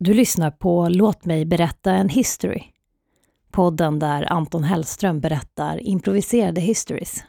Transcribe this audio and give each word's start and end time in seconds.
Du 0.00 0.14
lyssnar 0.14 0.50
på 0.50 0.88
Låt 0.88 1.24
mig 1.24 1.44
berätta 1.44 1.92
en 1.92 2.08
history. 2.08 2.62
Podden 3.50 3.98
där 3.98 4.32
Anton 4.32 4.64
Hellström 4.64 5.20
berättar 5.20 5.80
improviserade 5.80 6.60
histories. 6.60 7.24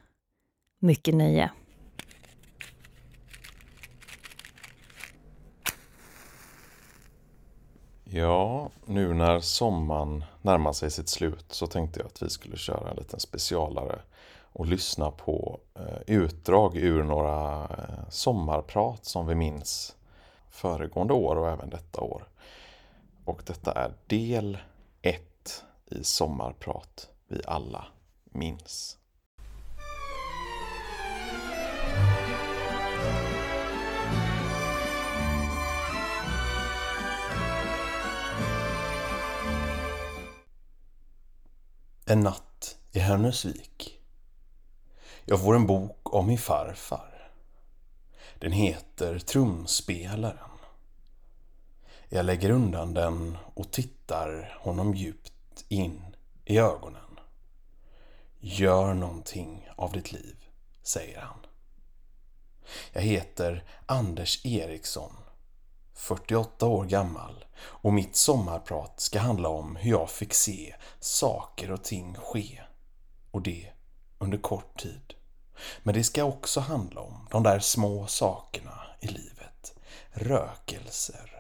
Mycket 0.80 1.16
nöje. 1.16 1.52
Ja, 8.04 8.70
nu 8.86 9.14
när 9.14 9.40
sommaren 9.40 10.24
närmar 10.42 10.74
sig 10.74 10.92
sitt 10.92 11.10
slut 11.10 11.46
så 11.50 11.68
tänkte 11.68 12.00
jag 12.00 12.08
att 12.08 12.22
vi 12.22 12.30
skulle 12.30 12.58
köra 12.58 12.90
en 12.92 12.98
liten 12.98 13.20
specialare 13.20 14.00
och 14.42 14.66
lyssna 14.66 15.12
på 15.12 15.60
eh, 15.76 16.16
utdrag 16.16 16.78
ur 16.78 17.04
några 17.04 17.64
eh, 17.64 18.10
sommarprat 18.10 19.06
som 19.06 19.28
vi 19.28 19.36
minns 19.36 19.96
föregående 20.60 21.14
år 21.14 21.36
och 21.36 21.50
även 21.50 21.70
detta 21.70 22.02
år. 22.02 22.28
Och 23.26 23.42
detta 23.46 23.72
är 23.72 23.94
del 24.08 24.58
1 25.02 25.64
i 25.86 26.04
sommarprat 26.04 27.10
vi 27.28 27.42
alla 27.46 27.86
minns. 28.24 28.98
En 42.06 42.20
natt 42.20 42.78
i 42.92 43.00
Härnösvik. 43.00 44.00
Jag 45.26 45.42
får 45.42 45.56
en 45.56 45.68
bok 45.68 46.14
om 46.16 46.28
min 46.28 46.38
farfar. 46.38 47.32
Den 48.40 48.52
heter 48.52 49.20
Trumspelaren. 49.20 50.49
Jag 52.12 52.26
lägger 52.26 52.50
undan 52.50 52.94
den 52.94 53.38
och 53.54 53.72
tittar 53.72 54.58
honom 54.62 54.94
djupt 54.94 55.66
in 55.68 56.16
i 56.46 56.58
ögonen. 56.58 57.20
Gör 58.40 58.94
någonting 58.94 59.70
av 59.76 59.92
ditt 59.92 60.12
liv, 60.12 60.36
säger 60.84 61.20
han. 61.22 61.40
Jag 62.94 63.02
heter 63.02 63.64
Anders 63.86 64.46
Eriksson, 64.46 65.12
48 65.94 66.66
år 66.68 66.86
gammal 66.86 67.46
och 67.60 67.94
mitt 67.94 68.16
sommarprat 68.16 69.00
ska 69.00 69.20
handla 69.20 69.50
om 69.50 69.76
hur 69.76 69.92
jag 69.92 70.10
fick 70.10 70.34
se 70.34 70.76
saker 71.00 71.72
och 71.72 71.84
ting 71.84 72.16
ske. 72.16 72.62
Och 73.32 73.42
det 73.42 73.72
under 74.18 74.38
kort 74.38 74.82
tid. 74.82 75.14
Men 75.84 75.94
det 75.94 76.04
ska 76.04 76.24
också 76.24 76.60
handla 76.60 77.02
om 77.02 77.28
de 77.32 77.44
där 77.44 77.60
små 77.60 78.08
sakerna 78.08 78.82
i 79.00 79.08
livet. 79.08 79.74
Rökelser, 80.12 81.39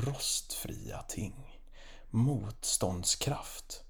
rostfria 0.00 1.02
ting, 1.02 1.60
motståndskraft. 2.10 3.84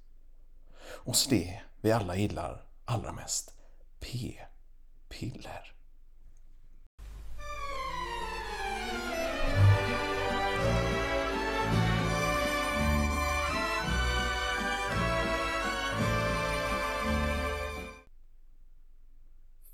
Och 0.83 1.17
så 1.17 1.31
det 1.31 1.61
vi 1.81 1.93
alla 1.93 2.17
gillar 2.17 2.65
allra 2.85 3.13
mest, 3.13 3.55
p-piller. 4.01 5.75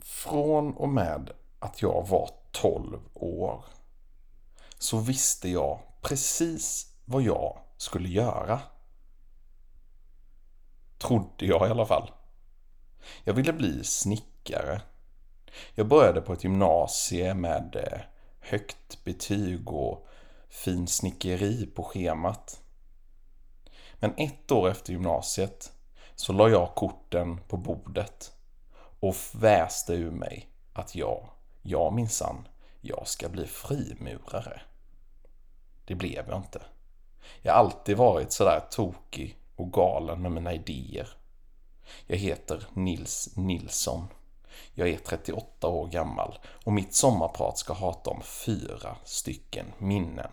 Från 0.01 0.75
och 0.75 0.89
med 0.89 1.31
att 1.59 1.83
jag 1.83 2.07
var 2.09 2.31
12 2.51 3.01
år 3.15 3.65
så 4.79 4.99
visste 4.99 5.49
jag 5.49 5.81
precis 6.09 6.87
vad 7.05 7.23
jag 7.23 7.59
skulle 7.77 8.09
göra. 8.09 8.61
Trodde 10.99 11.47
jag 11.47 11.69
i 11.69 11.71
alla 11.71 11.87
fall. 11.87 12.11
Jag 13.25 13.35
ville 13.35 13.53
bli 13.53 13.85
snickare. 13.85 14.81
Jag 15.75 15.89
började 15.89 16.21
på 16.21 16.33
ett 16.33 16.45
gymnasie 16.45 17.35
med 17.35 17.77
eh, 17.77 18.01
högt 18.41 19.05
betyg 19.05 19.73
och 19.73 20.09
finsnickeri 20.49 21.67
på 21.67 21.83
schemat. 21.83 22.63
Men 23.95 24.15
ett 24.17 24.53
år 24.53 24.69
efter 24.69 24.93
gymnasiet 24.93 25.73
så 26.15 26.33
la 26.33 26.49
jag 26.49 26.75
korten 26.75 27.41
på 27.49 27.57
bordet 27.57 28.33
och 29.01 29.17
väste 29.33 29.93
ur 29.95 30.11
mig 30.11 30.49
att 30.73 30.95
jag, 30.95 31.29
jag 31.63 31.93
minsann, 31.93 32.49
jag 32.81 33.09
ska 33.09 33.29
bli 33.29 33.47
frimurare. 33.47 34.61
Det 35.87 35.95
blev 35.95 36.29
jag 36.29 36.37
inte. 36.37 36.63
Jag 37.43 37.53
har 37.53 37.61
alltid 37.61 37.97
varit 37.97 38.33
sådär 38.33 38.61
tokig 38.71 39.39
och 39.57 39.73
galen 39.73 40.23
med 40.23 40.33
mina 40.33 40.55
idéer. 40.55 41.09
Jag 42.07 42.17
heter 42.17 42.67
Nils 42.73 43.37
Nilsson. 43.37 44.07
Jag 44.75 44.89
är 44.89 44.99
38 44.99 45.69
år 45.69 45.87
gammal 45.87 46.39
och 46.65 46.73
mitt 46.73 46.95
sommarprat 46.95 47.59
ska 47.59 47.73
hata 47.73 48.11
om 48.11 48.23
fyra 48.23 48.97
stycken 49.05 49.67
minnen 49.79 50.31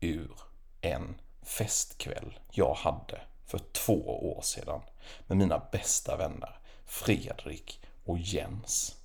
ur 0.00 0.32
en 0.80 1.20
festkväll 1.42 2.38
jag 2.52 2.74
hade 2.74 3.20
för 3.46 3.58
två 3.58 4.30
år 4.34 4.40
sedan 4.42 4.80
med 5.26 5.38
mina 5.38 5.58
bästa 5.72 6.16
vänner 6.16 6.58
Fredrik 6.84 7.80
och 8.04 8.18
Jens. 8.18 8.97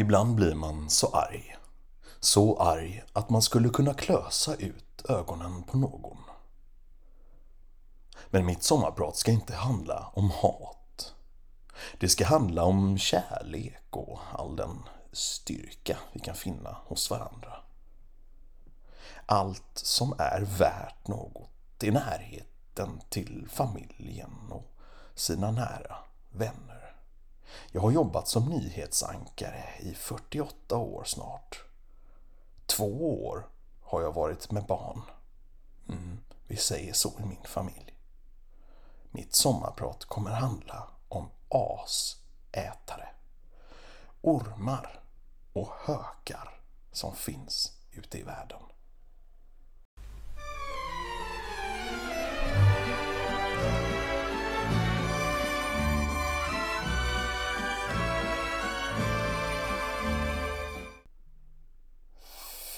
Ibland 0.00 0.34
blir 0.34 0.54
man 0.54 0.90
så 0.90 1.06
arg. 1.06 1.56
Så 2.20 2.58
arg 2.58 3.04
att 3.12 3.30
man 3.30 3.42
skulle 3.42 3.68
kunna 3.68 3.94
klösa 3.94 4.54
ut 4.54 5.04
ögonen 5.08 5.62
på 5.62 5.78
någon. 5.78 6.18
Men 8.30 8.46
mitt 8.46 8.62
sommarprat 8.62 9.16
ska 9.16 9.30
inte 9.30 9.54
handla 9.54 10.10
om 10.14 10.30
hat. 10.30 11.14
Det 11.98 12.08
ska 12.08 12.26
handla 12.26 12.64
om 12.64 12.98
kärlek 12.98 13.84
och 13.90 14.18
all 14.32 14.56
den 14.56 14.82
styrka 15.12 15.98
vi 16.12 16.20
kan 16.20 16.34
finna 16.34 16.76
hos 16.86 17.10
varandra. 17.10 17.56
Allt 19.26 19.78
som 19.78 20.14
är 20.18 20.40
värt 20.40 21.08
något 21.08 21.82
är 21.82 21.92
närheten 21.92 23.00
till 23.08 23.48
familjen 23.50 24.36
och 24.50 24.72
sina 25.14 25.50
nära 25.50 25.96
vänner. 26.30 26.79
Jag 27.72 27.80
har 27.80 27.90
jobbat 27.90 28.28
som 28.28 28.48
nyhetsankare 28.48 29.64
i 29.78 29.94
48 29.94 30.76
år 30.76 31.04
snart. 31.04 31.64
Två 32.66 33.24
år 33.26 33.48
har 33.80 34.02
jag 34.02 34.12
varit 34.12 34.50
med 34.50 34.66
barn. 34.66 35.02
Mm, 35.88 36.18
vi 36.46 36.56
säger 36.56 36.92
så 36.92 37.12
i 37.18 37.24
min 37.24 37.44
familj. 37.44 37.94
Mitt 39.10 39.34
sommarprat 39.34 40.04
kommer 40.04 40.30
handla 40.30 40.88
om 41.08 41.28
asätare. 41.48 43.08
Ormar 44.20 45.02
och 45.52 45.68
hökar 45.84 46.60
som 46.92 47.14
finns 47.14 47.72
ute 47.92 48.18
i 48.18 48.22
världen. 48.22 48.62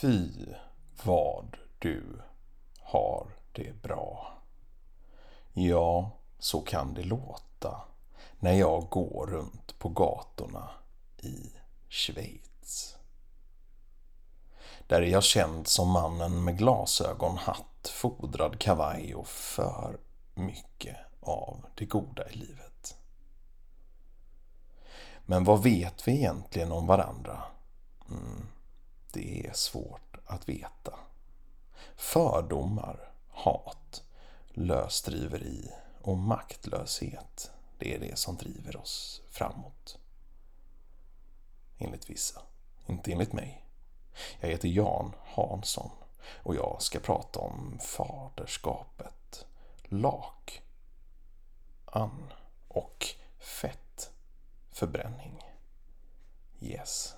Fy 0.02 0.30
vad 1.04 1.56
du 1.78 2.02
har 2.80 3.26
det 3.52 3.82
bra. 3.82 4.38
Ja, 5.52 6.10
så 6.38 6.60
kan 6.60 6.94
det 6.94 7.02
låta 7.02 7.84
när 8.38 8.52
jag 8.52 8.88
går 8.90 9.26
runt 9.26 9.78
på 9.78 9.88
gatorna 9.88 10.70
i 11.18 11.52
Schweiz. 11.88 12.96
Där 14.86 15.02
är 15.02 15.06
jag 15.06 15.22
känd 15.22 15.66
som 15.66 15.90
mannen 15.90 16.44
med 16.44 16.58
glasögon, 16.58 17.36
hatt, 17.36 17.88
fodrad 17.88 18.58
kavaj 18.58 19.14
och 19.14 19.28
för 19.28 20.00
mycket 20.34 20.96
av 21.20 21.66
det 21.74 21.84
goda 21.84 22.30
i 22.30 22.36
livet. 22.36 22.96
Men 25.26 25.44
vad 25.44 25.62
vet 25.62 26.08
vi 26.08 26.12
egentligen 26.12 26.72
om 26.72 26.86
varandra? 26.86 27.42
Mm, 28.10 28.46
det 29.12 29.46
är 29.46 29.52
svårt 29.52 30.16
att 30.26 30.48
veta. 30.48 30.98
Fördomar, 31.96 33.12
hat, 33.28 34.02
lösdriveri 34.48 35.70
och 36.00 36.16
maktlöshet, 36.16 37.50
det 37.78 37.94
är 37.94 37.98
det 37.98 38.18
som 38.18 38.36
driver 38.36 38.76
oss 38.76 39.22
framåt. 39.30 39.98
Enligt 41.78 42.10
vissa, 42.10 42.42
inte 42.86 43.12
enligt 43.12 43.32
mig. 43.32 43.64
Jag 44.40 44.48
heter 44.48 44.68
Jan 44.68 45.12
Hansson 45.24 45.90
och 46.42 46.54
jag 46.54 46.82
ska 46.82 46.98
prata 46.98 47.40
om 47.40 47.78
faderskapet, 47.82 49.46
lak 49.84 50.62
an 51.84 52.32
och 52.68 53.06
fettförbränning. 53.38 55.40
Yes. 56.60 57.16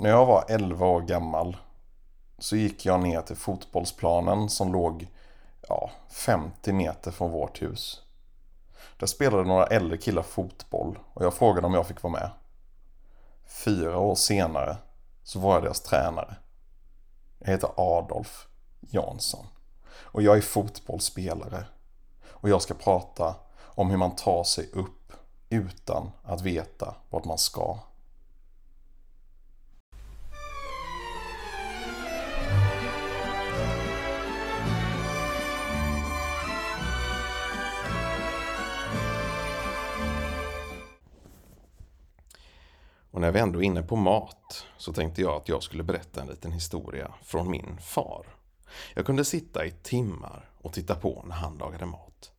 När 0.00 0.10
jag 0.10 0.26
var 0.26 0.44
11 0.48 0.86
år 0.86 1.00
gammal 1.00 1.56
så 2.38 2.56
gick 2.56 2.86
jag 2.86 3.00
ner 3.00 3.22
till 3.22 3.36
fotbollsplanen 3.36 4.48
som 4.48 4.72
låg 4.72 5.08
ja, 5.68 5.90
50 6.08 6.72
meter 6.72 7.10
från 7.10 7.30
vårt 7.30 7.62
hus. 7.62 8.02
Där 8.96 9.06
spelade 9.06 9.44
några 9.44 9.66
äldre 9.66 9.98
killar 9.98 10.22
fotboll 10.22 10.98
och 11.14 11.24
jag 11.24 11.34
frågade 11.34 11.66
om 11.66 11.74
jag 11.74 11.86
fick 11.86 12.02
vara 12.02 12.12
med. 12.12 12.30
Fyra 13.46 13.98
år 13.98 14.14
senare 14.14 14.76
så 15.22 15.38
var 15.38 15.54
jag 15.54 15.62
deras 15.62 15.80
tränare. 15.80 16.36
Jag 17.38 17.48
heter 17.48 17.70
Adolf 17.76 18.46
Jansson 18.80 19.46
och 19.92 20.22
jag 20.22 20.36
är 20.36 20.40
fotbollsspelare. 20.42 21.64
Och 22.28 22.48
jag 22.48 22.62
ska 22.62 22.74
prata 22.74 23.34
om 23.58 23.90
hur 23.90 23.96
man 23.96 24.16
tar 24.16 24.44
sig 24.44 24.70
upp 24.72 25.12
utan 25.48 26.10
att 26.22 26.40
veta 26.40 26.94
vart 27.10 27.24
man 27.24 27.38
ska. 27.38 27.78
Och 43.10 43.20
när 43.20 43.30
vi 43.30 43.40
ändå 43.40 43.58
är 43.58 43.62
inne 43.62 43.82
på 43.82 43.96
mat 43.96 44.66
så 44.76 44.92
tänkte 44.92 45.22
jag 45.22 45.36
att 45.36 45.48
jag 45.48 45.62
skulle 45.62 45.82
berätta 45.82 46.20
en 46.20 46.28
liten 46.28 46.52
historia 46.52 47.14
från 47.22 47.50
min 47.50 47.78
far. 47.80 48.26
Jag 48.94 49.06
kunde 49.06 49.24
sitta 49.24 49.66
i 49.66 49.70
timmar 49.70 50.50
och 50.62 50.72
titta 50.72 50.94
på 50.94 51.24
när 51.26 51.34
han 51.34 51.58
lagade 51.58 51.86
mat. 51.86 52.32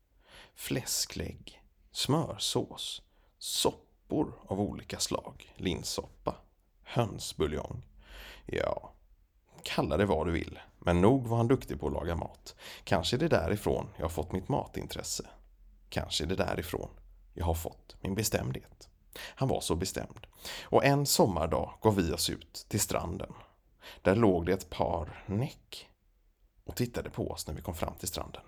Fläsklägg, 0.56 1.62
smörsås, 1.92 3.02
soppor 3.38 4.34
av 4.48 4.62
olika 4.62 5.00
slag, 5.00 5.54
linssoppa, 5.56 6.36
hönsbuljong. 6.84 7.86
Ja, 8.46 8.94
kalla 9.64 9.98
det 9.98 10.06
vad 10.06 10.28
du 10.28 10.32
vill, 10.32 10.60
men 10.80 11.02
nog 11.02 11.28
var 11.28 11.38
han 11.38 11.48
duktig 11.48 11.80
på 11.80 11.88
att 11.88 11.94
laga 11.94 12.16
mat. 12.16 12.56
Kanske 12.84 13.16
är 13.16 13.20
det 13.20 13.28
därifrån 13.28 13.88
jag 13.98 14.04
har 14.04 14.10
fått 14.10 14.32
mitt 14.32 14.50
matintresse. 14.50 15.26
Kanske 15.90 16.24
är 16.24 16.28
det 16.28 16.36
därifrån 16.36 16.90
jag 17.34 17.46
har 17.46 17.54
fått 17.54 17.96
min 18.02 18.16
bestämdhet. 18.16 18.91
Han 19.20 19.48
var 19.48 19.62
så 19.62 19.76
bestämd. 19.76 20.28
Och 20.64 20.86
en 20.86 21.06
sommardag 21.06 21.74
gav 21.82 21.96
vi 21.96 22.12
oss 22.12 22.30
ut 22.30 22.66
till 22.68 22.80
stranden. 22.80 23.34
Där 24.02 24.16
låg 24.16 24.46
det 24.46 24.54
ett 24.54 24.70
par 24.70 25.24
näck 25.26 25.90
och 26.66 26.76
tittade 26.76 27.10
på 27.10 27.32
oss 27.32 27.48
när 27.48 27.54
vi 27.54 27.62
kom 27.62 27.76
fram 27.76 27.96
till 27.96 28.08
stranden. 28.08 28.42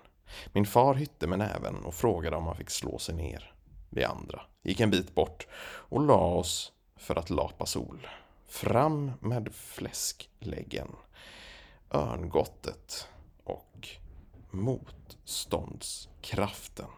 Min 0.52 0.66
far 0.66 0.94
hytte 0.94 1.26
med 1.26 1.38
näven 1.38 1.84
och 1.84 1.94
frågade 1.94 2.36
om 2.36 2.46
han 2.46 2.56
fick 2.56 2.70
slå 2.70 2.98
sig 2.98 3.14
ner. 3.14 3.54
Vi 3.90 4.04
andra 4.04 4.42
gick 4.62 4.80
en 4.80 4.90
bit 4.90 5.14
bort 5.14 5.46
och 5.62 6.00
la 6.00 6.26
oss 6.26 6.72
för 6.96 7.18
att 7.18 7.30
lapa 7.30 7.66
sol. 7.66 8.08
Fram 8.46 9.12
med 9.20 9.54
fläskläggen, 9.54 10.96
örngottet 11.90 13.08
och 13.44 13.88
motståndskraften. 14.50 16.88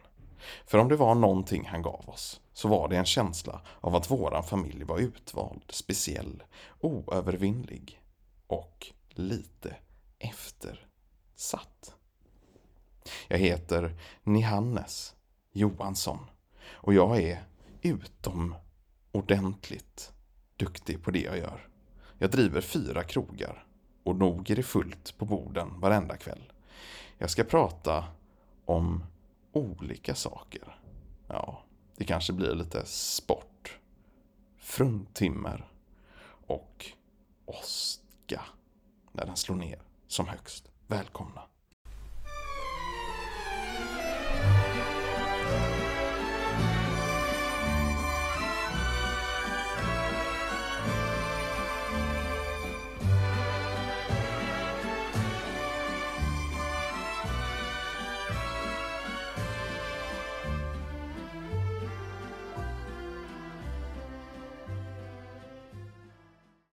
För 0.65 0.77
om 0.77 0.87
det 0.87 0.95
var 0.95 1.15
någonting 1.15 1.65
han 1.65 1.81
gav 1.81 2.09
oss 2.09 2.41
så 2.53 2.67
var 2.67 2.87
det 2.87 2.97
en 2.97 3.05
känsla 3.05 3.61
av 3.81 3.95
att 3.95 4.11
våran 4.11 4.43
familj 4.43 4.83
var 4.83 4.99
utvald, 4.99 5.63
speciell, 5.69 6.43
oövervinnlig 6.79 8.01
och 8.47 8.87
lite 9.09 9.75
eftersatt. 10.19 11.95
Jag 13.27 13.37
heter 13.37 13.95
Nihannes 14.23 15.15
Johansson 15.51 16.19
och 16.69 16.93
jag 16.93 17.21
är 17.21 17.43
utomordentligt 17.81 20.13
duktig 20.57 21.03
på 21.03 21.11
det 21.11 21.21
jag 21.21 21.37
gör. 21.37 21.67
Jag 22.17 22.31
driver 22.31 22.61
fyra 22.61 23.03
krogar 23.03 23.65
och 24.03 24.15
nog 24.15 24.49
är 24.49 24.55
det 24.55 24.63
fullt 24.63 25.17
på 25.17 25.25
borden 25.25 25.79
varenda 25.79 26.17
kväll. 26.17 26.51
Jag 27.17 27.29
ska 27.29 27.43
prata 27.43 28.05
om 28.65 29.03
olika 29.57 30.15
saker. 30.15 30.79
Ja, 31.27 31.63
det 31.95 32.05
kanske 32.05 32.33
blir 32.33 32.55
lite 32.55 32.85
sport, 32.85 33.79
fruntimmer 34.57 35.67
och 36.47 36.85
åska 37.45 38.41
när 39.11 39.25
den 39.25 39.35
slår 39.35 39.55
ner 39.55 39.81
som 40.07 40.27
högst. 40.27 40.71
Välkomna! 40.87 41.41